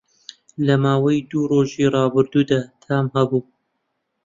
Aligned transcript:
لە 0.65 0.75
ماوەی 0.83 1.19
دوو 1.29 1.49
ڕۆژی 1.51 1.91
ڕابردوودا 1.93 2.59
تام 2.83 3.05
هەبووه 3.15 3.45